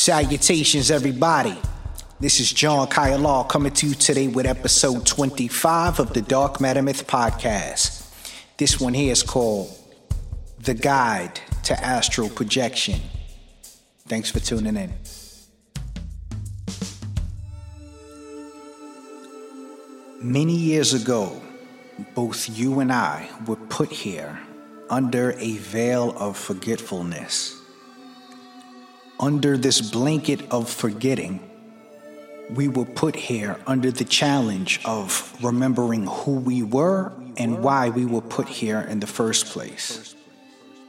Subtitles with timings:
[0.00, 1.54] Salutations, everybody.
[2.18, 6.80] This is John Kyle coming to you today with episode 25 of the Dark Matter
[6.80, 8.10] Myth podcast.
[8.56, 9.68] This one here is called
[10.58, 12.98] The Guide to Astral Projection.
[14.08, 14.90] Thanks for tuning in.
[20.22, 21.42] Many years ago,
[22.14, 24.40] both you and I were put here
[24.88, 27.59] under a veil of forgetfulness
[29.20, 31.38] under this blanket of forgetting,
[32.54, 38.06] we were put here under the challenge of remembering who we were and why we
[38.06, 40.14] were put here in the first place.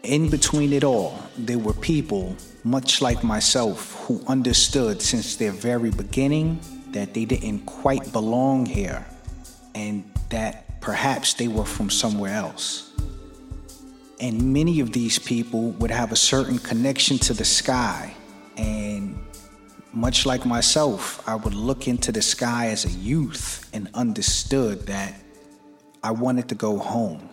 [0.04, 5.92] In between it all, there were people, much like myself, who understood since their very
[5.92, 6.60] beginning
[6.92, 9.06] that they didn't quite belong here
[9.76, 12.92] and that perhaps they were from somewhere else.
[14.20, 18.16] And many of these people would have a certain connection to the sky
[19.94, 25.16] much like myself, I would look into the sky as a youth and understood that
[26.04, 27.30] I wanted to go home,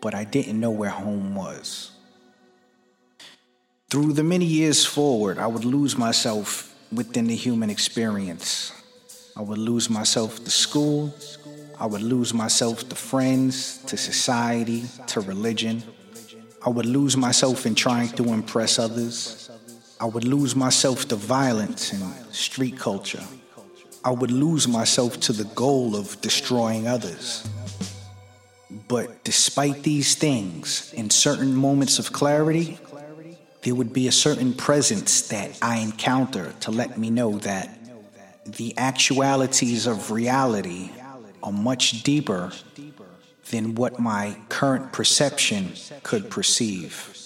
[0.00, 1.92] but I didn't know where home was.
[3.90, 8.72] Through the many years forward, I would lose myself within the human experience.
[9.36, 11.14] I would lose myself to school.
[11.80, 15.82] I would lose myself to friends, to society, to religion.
[16.64, 19.41] I would lose myself in trying to impress others.
[20.02, 22.02] I would lose myself to violence and
[22.34, 23.22] street culture.
[24.04, 27.48] I would lose myself to the goal of destroying others.
[28.88, 32.80] But despite these things, in certain moments of clarity,
[33.62, 37.78] there would be a certain presence that I encounter to let me know that
[38.44, 40.90] the actualities of reality
[41.44, 42.50] are much deeper
[43.52, 47.16] than what my current perception could perceive.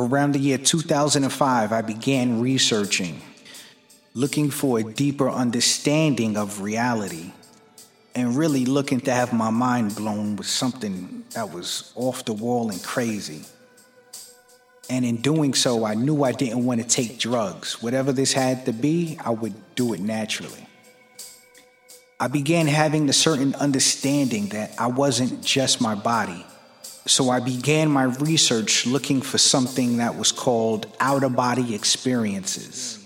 [0.00, 3.20] Around the year 2005, I began researching,
[4.14, 7.32] looking for a deeper understanding of reality,
[8.14, 12.70] and really looking to have my mind blown with something that was off the wall
[12.70, 13.44] and crazy.
[14.88, 17.82] And in doing so, I knew I didn't want to take drugs.
[17.82, 20.66] Whatever this had to be, I would do it naturally.
[22.18, 26.46] I began having a certain understanding that I wasn't just my body,
[27.06, 32.98] so I began my research looking for something that was called out of body experiences.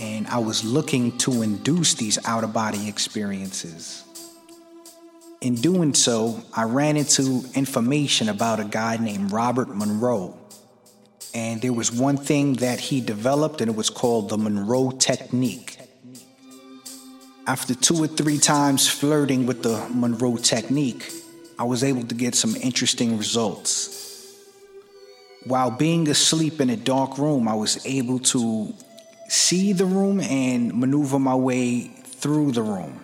[0.00, 4.04] And I was looking to induce these out of body experiences.
[5.40, 10.38] In doing so, I ran into information about a guy named Robert Monroe.
[11.34, 15.78] And there was one thing that he developed, and it was called the Monroe Technique.
[17.46, 21.10] After two or three times flirting with the Monroe Technique,
[21.58, 24.00] I was able to get some interesting results.
[25.44, 28.72] While being asleep in a dark room, I was able to
[29.28, 33.00] see the room and maneuver my way through the room.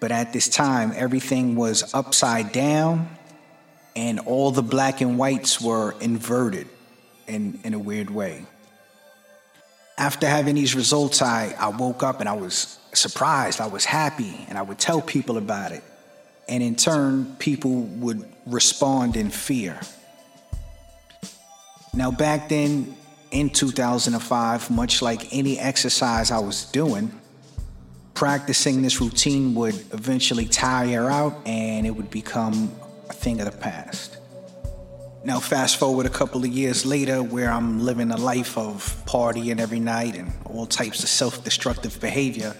[0.00, 3.08] But at this time, everything was upside down
[3.96, 6.68] and all the black and whites were inverted
[7.26, 8.46] in, in a weird way.
[9.98, 14.46] After having these results, I, I woke up and I was surprised, I was happy,
[14.48, 15.82] and I would tell people about it
[16.48, 19.78] and in turn, people would respond in fear.
[21.94, 22.96] Now, back then
[23.30, 27.12] in 2005, much like any exercise I was doing,
[28.14, 32.72] practicing this routine would eventually tire out and it would become
[33.10, 34.16] a thing of the past.
[35.24, 39.60] Now, fast forward a couple of years later, where I'm living a life of partying
[39.60, 42.54] every night and all types of self destructive behavior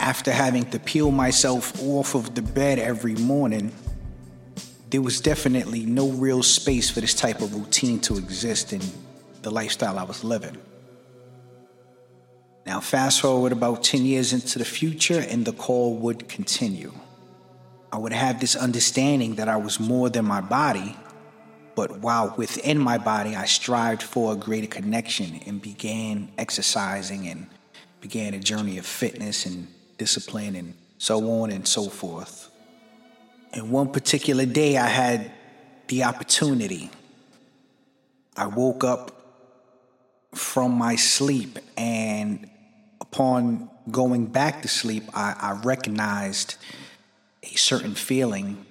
[0.00, 3.70] after having to peel myself off of the bed every morning,
[4.88, 8.80] there was definitely no real space for this type of routine to exist in
[9.42, 10.56] the lifestyle I was living.
[12.66, 16.92] Now, fast forward about 10 years into the future, and the call would continue.
[17.92, 20.96] I would have this understanding that I was more than my body,
[21.74, 27.46] but while within my body, I strived for a greater connection and began exercising and
[28.00, 29.68] began a journey of fitness and
[30.00, 32.50] discipline, and so on and so forth.
[33.52, 35.30] And one particular day, I had
[35.88, 36.88] the opportunity.
[38.34, 39.04] I woke up
[40.34, 42.48] from my sleep, and
[43.02, 46.56] upon going back to sleep, I, I recognized
[47.42, 48.64] a certain feeling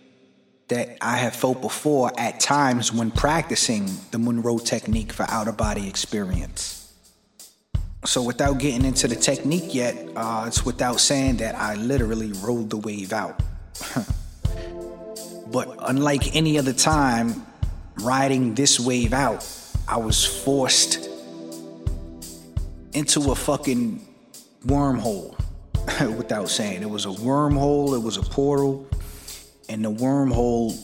[0.70, 5.58] that I had felt before at times when practicing the Monroe technique for out of
[5.58, 6.79] body experience.
[8.06, 12.70] So, without getting into the technique yet, uh, it's without saying that I literally rode
[12.70, 13.42] the wave out.
[15.52, 17.46] but unlike any other time
[17.98, 19.46] riding this wave out,
[19.88, 21.10] I was forced
[22.94, 24.08] into a fucking
[24.66, 25.38] wormhole
[26.18, 26.82] without saying.
[26.82, 28.88] It was a wormhole, it was a portal,
[29.68, 30.78] and the wormhole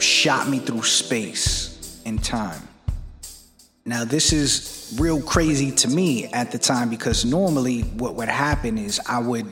[0.00, 2.62] shot me through space and time.
[3.84, 8.78] Now, this is real crazy to me at the time because normally what would happen
[8.78, 9.46] is I would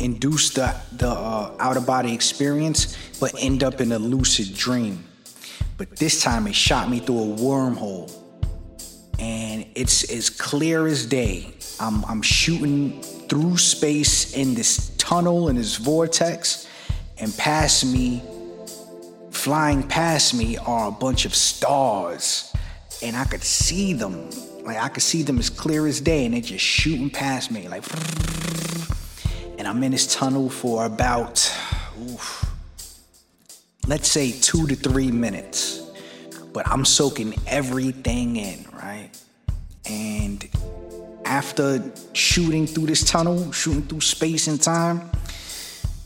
[0.00, 5.04] induce the, the uh, out of body experience but end up in a lucid dream.
[5.78, 8.12] But this time it shot me through a wormhole.
[9.18, 11.54] And it's as clear as day.
[11.78, 16.68] I'm, I'm shooting through space in this tunnel, in this vortex,
[17.18, 18.22] and past me,
[19.30, 22.52] flying past me, are a bunch of stars
[23.02, 24.30] and I could see them.
[24.62, 27.68] Like I could see them as clear as day, and they're just shooting past me,
[27.68, 27.84] like.
[29.58, 31.52] And I'm in this tunnel for about,
[32.00, 32.44] oof,
[33.86, 35.80] let's say two to three minutes.
[36.52, 39.10] But I'm soaking everything in, right?
[39.88, 40.48] And
[41.24, 45.10] after shooting through this tunnel, shooting through space and time,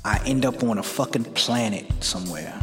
[0.04, 2.62] I end up on a fucking planet somewhere.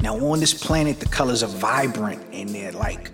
[0.00, 3.10] Now, on this planet, the colors are vibrant and they're like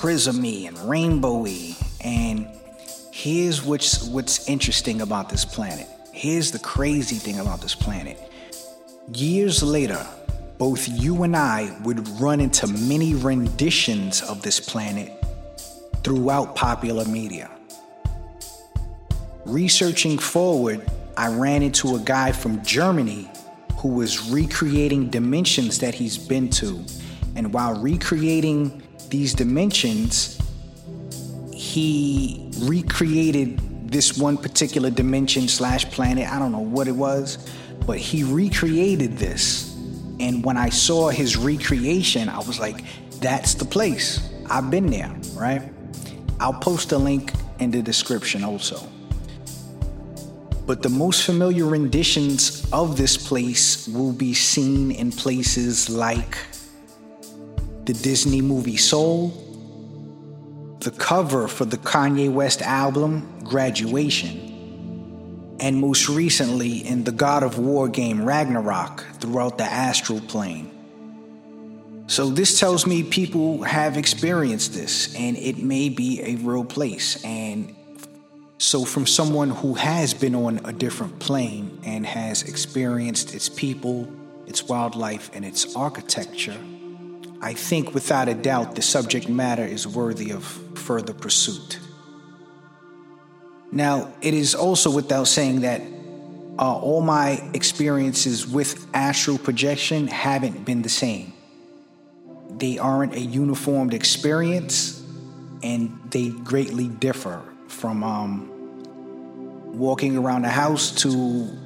[0.00, 1.76] prismy and rainbowy.
[2.02, 2.48] And
[3.12, 5.86] here's what's, what's interesting about this planet.
[6.14, 8.18] Here's the crazy thing about this planet.
[9.12, 10.06] Years later,
[10.56, 15.12] both you and I would run into many renditions of this planet
[16.02, 17.50] throughout popular media.
[19.44, 23.30] Researching forward, I ran into a guy from Germany
[23.76, 26.82] who was recreating dimensions that he's been to.
[27.36, 30.38] And while recreating these dimensions,
[31.52, 36.28] he recreated this one particular dimension slash planet.
[36.28, 37.50] I don't know what it was,
[37.86, 39.74] but he recreated this.
[40.20, 42.84] And when I saw his recreation, I was like,
[43.20, 44.30] that's the place.
[44.48, 45.72] I've been there, right?
[46.38, 48.86] I'll post a link in the description also.
[50.66, 56.38] But the most familiar renditions of this place will be seen in places like
[57.90, 59.30] the Disney movie Soul,
[60.78, 67.58] the cover for the Kanye West album Graduation, and most recently in the God of
[67.58, 70.70] War game Ragnarok throughout the astral plane.
[72.06, 77.20] So, this tells me people have experienced this and it may be a real place.
[77.24, 77.74] And
[78.58, 84.08] so, from someone who has been on a different plane and has experienced its people,
[84.46, 86.56] its wildlife, and its architecture,
[87.42, 90.44] I think without a doubt the subject matter is worthy of
[90.78, 91.78] further pursuit.
[93.72, 95.80] Now, it is also without saying that
[96.58, 101.32] uh, all my experiences with astral projection haven't been the same.
[102.50, 105.02] They aren't a uniformed experience
[105.62, 108.50] and they greatly differ from um,
[109.78, 111.08] walking around the house to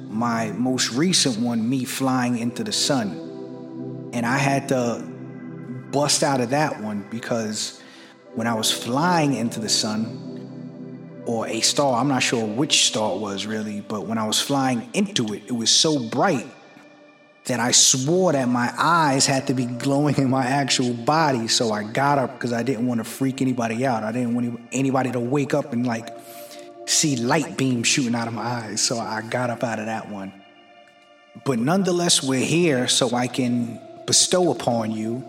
[0.09, 4.11] my most recent one, me flying into the sun.
[4.13, 5.14] And I had to
[5.95, 7.81] bust out of that one because
[8.33, 13.15] when I was flying into the sun, or a star, I'm not sure which star
[13.15, 16.45] it was really, but when I was flying into it, it was so bright
[17.45, 21.47] that I swore that my eyes had to be glowing in my actual body.
[21.47, 24.03] So I got up because I didn't want to freak anybody out.
[24.03, 26.09] I didn't want anybody to wake up and like
[26.87, 28.81] see light beams shooting out of my eyes.
[28.81, 30.33] So I got up out of that one.
[31.45, 35.23] But nonetheless, we're here so I can bestow upon you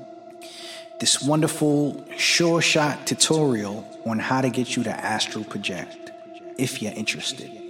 [0.99, 6.13] this wonderful sure shot tutorial on how to get you to astral project
[6.57, 7.66] if you're interested.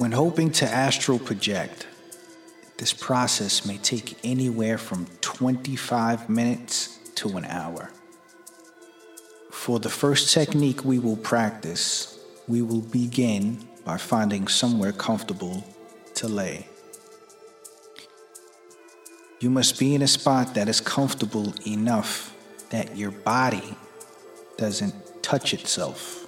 [0.00, 1.86] When hoping to astral project,
[2.78, 7.90] this process may take anywhere from 25 minutes to an hour.
[9.50, 15.66] For the first technique we will practice, we will begin by finding somewhere comfortable
[16.14, 16.66] to lay.
[19.38, 22.34] You must be in a spot that is comfortable enough
[22.70, 23.76] that your body
[24.56, 26.20] doesn't touch itself.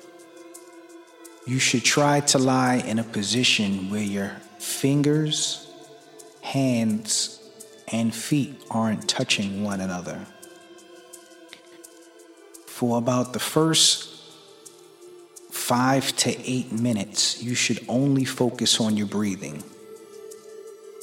[1.44, 5.68] You should try to lie in a position where your fingers,
[6.40, 7.40] hands,
[7.88, 10.24] and feet aren't touching one another.
[12.66, 14.08] For about the first
[15.50, 19.64] five to eight minutes, you should only focus on your breathing.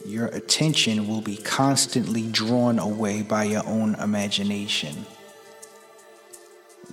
[0.06, 5.06] Your attention will be constantly drawn away by your own imagination.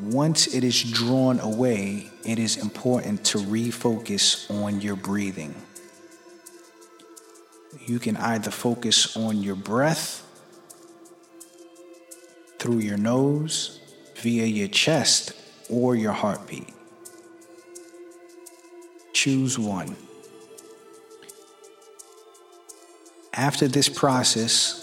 [0.01, 5.55] Once it is drawn away, it is important to refocus on your breathing.
[7.87, 10.23] You can either focus on your breath
[12.59, 13.81] through your nose,
[14.17, 15.33] via your chest,
[15.71, 16.69] or your heartbeat.
[19.13, 19.97] Choose one.
[23.33, 24.83] After this process,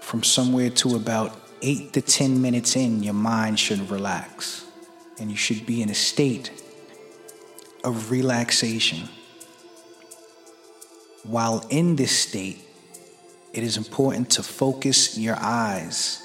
[0.00, 4.64] from somewhere to about eight to 10 minutes in, your mind should relax
[5.18, 6.52] and you should be in a state
[7.82, 9.08] of relaxation.
[11.24, 12.62] While in this state,
[13.52, 16.22] it is important to focus your eyes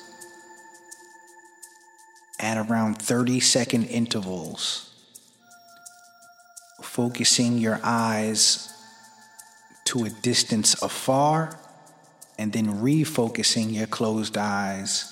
[2.39, 4.91] at around 30 second intervals,
[6.83, 8.71] focusing your eyes
[9.86, 11.57] to a distance afar
[12.38, 15.11] and then refocusing your closed eyes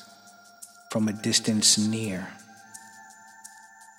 [0.90, 2.28] from a distance near.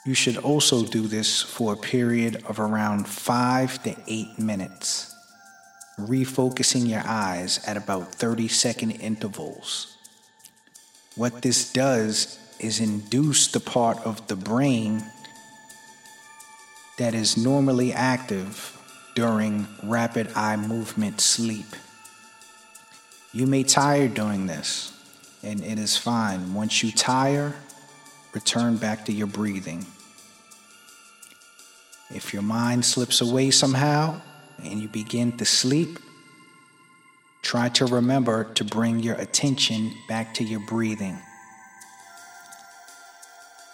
[0.05, 5.15] You should also do this for a period of around five to eight minutes,
[5.99, 9.97] refocusing your eyes at about 30 second intervals.
[11.17, 15.03] What this does is induce the part of the brain
[16.99, 18.77] that is normally active
[19.15, 21.67] during rapid eye movement sleep.
[23.33, 24.93] You may tire doing this
[25.43, 26.55] and it is fine.
[26.55, 27.55] Once you tire,
[28.33, 29.87] return back to your breathing.
[32.15, 34.21] If your mind slips away somehow
[34.63, 35.99] and you begin to sleep,
[37.43, 41.19] try to remember to bring your attention back to your breathing.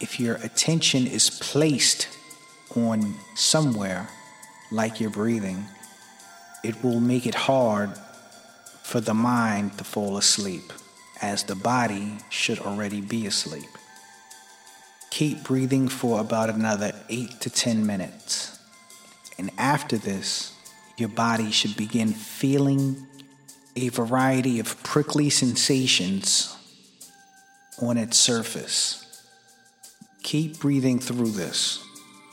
[0.00, 2.08] If your attention is placed
[2.76, 4.08] on somewhere
[4.70, 5.64] like your breathing,
[6.62, 7.90] it will make it hard
[8.82, 10.72] for the mind to fall asleep
[11.22, 13.68] as the body should already be asleep.
[15.10, 18.58] Keep breathing for about another 8 to 10 minutes.
[19.38, 20.52] And after this,
[20.96, 23.06] your body should begin feeling
[23.76, 26.54] a variety of prickly sensations
[27.80, 29.22] on its surface.
[30.22, 31.84] Keep breathing through this,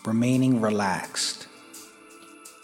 [0.06, 1.48] remaining relaxed.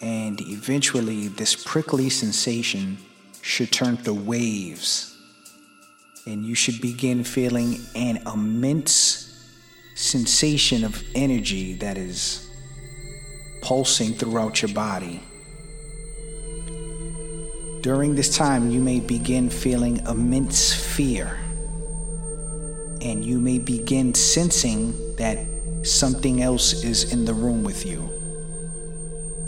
[0.01, 2.97] And eventually, this prickly sensation
[3.41, 5.08] should turn to waves
[6.29, 9.25] and you should begin feeling an immense
[9.95, 12.47] sensation of energy that is
[13.63, 15.23] pulsing throughout your body.
[17.81, 21.39] During this time, you may begin feeling immense fear,
[23.01, 25.39] and you may begin sensing that
[25.83, 28.07] something else is in the room with you.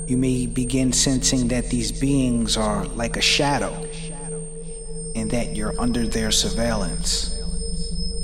[0.08, 3.86] You may begin sensing that these beings are like a shadow
[5.16, 7.38] and that you're under their surveillance.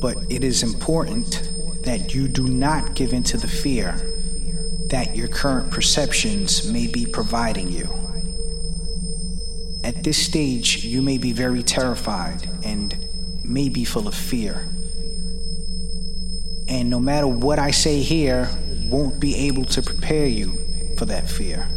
[0.01, 1.49] But it is important
[1.83, 3.95] that you do not give in to the fear
[4.89, 7.89] that your current perceptions may be providing you.
[9.83, 12.97] At this stage, you may be very terrified and
[13.43, 14.67] may be full of fear.
[16.67, 18.49] And no matter what I say here,
[18.85, 20.57] won't be able to prepare you
[20.97, 21.69] for that fear.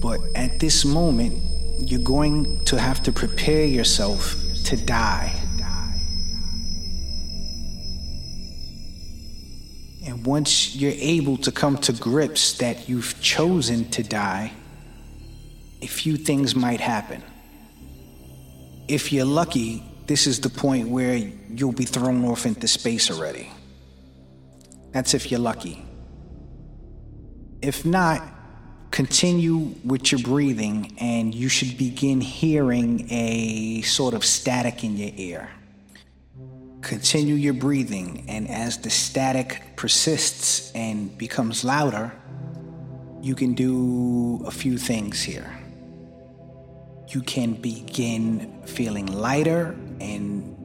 [0.00, 1.42] But at this moment,
[1.78, 5.34] you're going to have to prepare yourself to die.
[10.06, 14.52] And once you're able to come to grips that you've chosen to die,
[15.82, 17.22] a few things might happen.
[18.88, 23.50] If you're lucky, this is the point where you'll be thrown off into space already.
[24.92, 25.84] That's if you're lucky.
[27.60, 28.22] If not,
[28.96, 35.10] continue with your breathing and you should begin hearing a sort of static in your
[35.16, 35.50] ear.
[36.80, 42.10] Continue your breathing, and as the static persists and becomes louder,
[43.20, 45.52] you can do a few things here.
[47.08, 50.56] You can begin feeling lighter and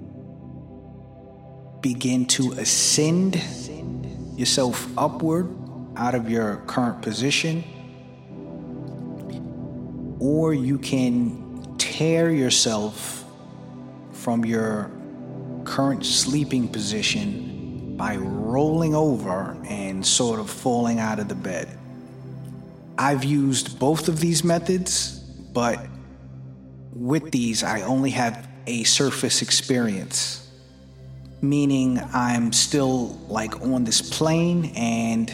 [1.82, 3.36] begin to ascend
[4.38, 5.54] yourself upward
[5.98, 7.66] out of your current position
[10.22, 13.26] or you can tear yourself
[14.14, 14.92] from your
[15.66, 21.68] current sleeping position by rolling over and sort of falling out of the bed.
[23.00, 25.18] I've used both of these methods,
[25.54, 25.88] but
[26.94, 30.38] with these, I only have a surface experience.
[31.42, 35.34] meaning I'm still like on this plane and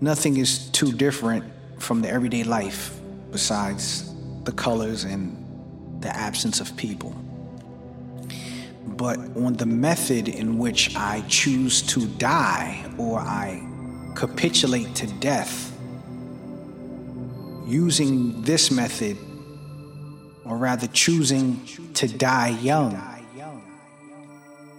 [0.00, 1.44] nothing is too different
[1.78, 2.98] from the everyday life
[3.30, 4.07] besides
[4.48, 5.36] the colors and
[6.00, 7.14] the absence of people.
[8.86, 13.62] But on the method in which I choose to die or I
[14.14, 15.70] capitulate to death,
[17.66, 19.18] using this method,
[20.46, 22.98] or rather choosing to die young,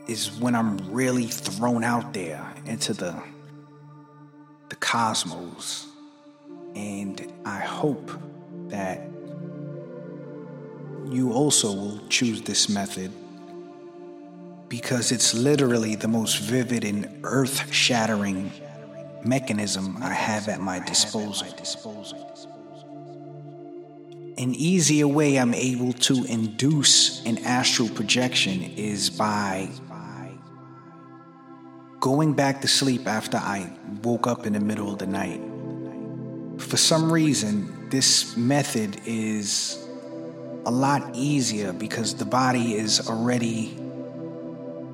[0.07, 3.13] is when I'm really thrown out there into the
[4.69, 5.85] the cosmos.
[6.73, 8.11] And I hope
[8.69, 9.08] that
[11.11, 13.11] you also will choose this method
[14.67, 18.51] because it's literally the most vivid and earth shattering
[19.23, 21.47] mechanism I have at my disposal.
[24.37, 29.69] An easier way I'm able to induce an astral projection is by
[31.99, 33.71] going back to sleep after I
[34.03, 35.41] woke up in the middle of the night.
[36.61, 39.78] For some reason, this method is
[40.65, 43.75] a lot easier because the body is already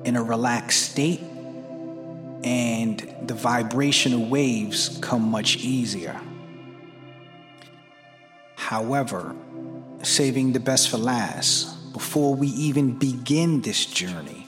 [0.04, 1.20] in a relaxed state
[2.44, 6.18] and the vibrational waves come much easier.
[8.54, 9.34] However,
[10.02, 14.46] saving the best for last, before we even begin this journey,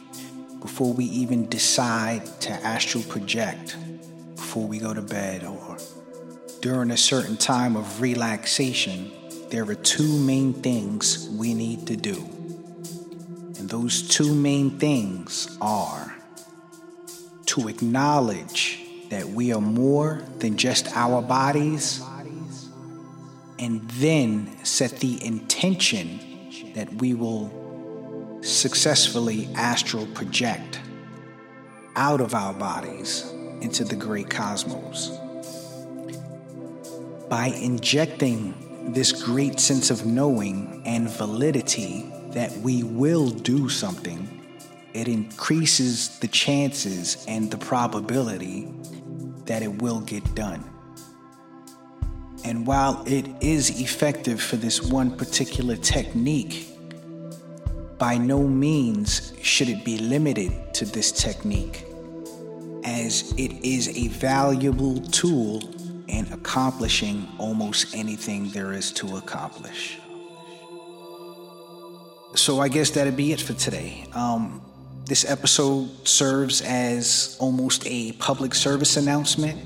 [0.60, 3.76] before we even decide to astral project,
[4.36, 5.76] before we go to bed, or
[6.60, 9.10] during a certain time of relaxation,
[9.50, 12.16] there are two main things we need to do.
[13.58, 16.14] And those two main things are
[17.46, 22.02] to acknowledge that we are more than just our bodies,
[23.58, 26.20] and then set the intention
[26.74, 27.50] that we will
[28.42, 30.78] successfully astral project
[31.96, 35.18] out of our bodies into the great cosmos.
[37.28, 44.28] By injecting this great sense of knowing and validity that we will do something,
[44.94, 48.68] it increases the chances and the probability
[49.44, 50.64] that it will get done.
[52.44, 56.68] And while it is effective for this one particular technique,
[57.98, 61.84] by no means should it be limited to this technique,
[62.84, 65.60] as it is a valuable tool
[66.08, 69.98] in accomplishing almost anything there is to accomplish.
[72.34, 74.04] So I guess that'd be it for today.
[74.14, 74.62] Um,
[75.04, 79.58] this episode serves as almost a public service announcement.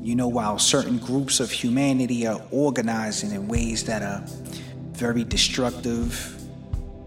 [0.00, 4.24] You know, while certain groups of humanity are organizing in ways that are
[4.92, 6.40] very destructive,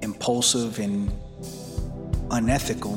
[0.02, 1.12] impulsive, and
[2.32, 2.94] unethical,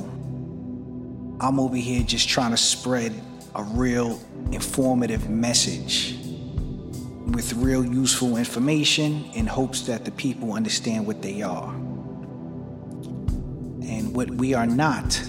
[1.41, 3.13] I'm over here just trying to spread
[3.57, 4.21] a real
[4.53, 6.14] informative message
[7.29, 11.73] with real useful information in hopes that the people understand what they are.
[13.83, 15.23] And what we are not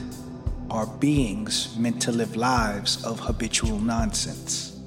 [0.70, 4.78] are beings meant to live lives of habitual nonsense.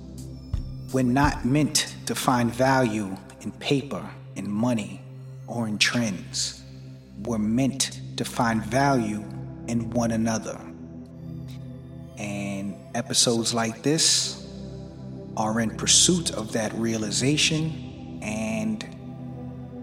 [0.93, 5.01] We're not meant to find value in paper, in money,
[5.47, 6.63] or in trends.
[7.23, 9.25] We're meant to find value
[9.67, 10.61] in one another.
[12.95, 14.45] Episodes like this
[15.37, 18.85] are in pursuit of that realization, and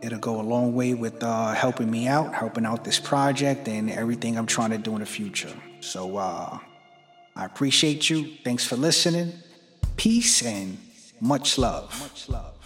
[0.00, 3.90] It'll go a long way with uh, helping me out, helping out this project, and
[3.90, 5.52] everything I'm trying to do in the future.
[5.80, 6.56] So, uh,
[7.34, 8.36] I appreciate you.
[8.44, 9.32] Thanks for listening.
[9.96, 10.78] Peace and
[11.20, 12.00] much love.
[12.00, 12.59] Much love.